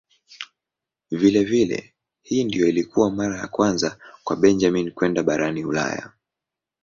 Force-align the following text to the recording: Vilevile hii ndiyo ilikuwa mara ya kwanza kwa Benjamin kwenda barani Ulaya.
Vilevile 1.11 1.93
hii 2.21 2.43
ndiyo 2.43 2.67
ilikuwa 2.67 3.11
mara 3.11 3.39
ya 3.39 3.47
kwanza 3.47 3.97
kwa 4.23 4.35
Benjamin 4.35 4.91
kwenda 4.91 5.23
barani 5.23 5.65
Ulaya. 5.65 6.09